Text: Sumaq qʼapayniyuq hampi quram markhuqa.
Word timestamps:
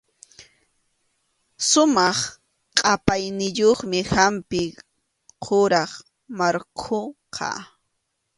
Sumaq 1.67 2.19
qʼapayniyuq 2.77 3.79
hampi 4.17 4.61
quram 5.43 5.91
markhuqa. 6.37 7.49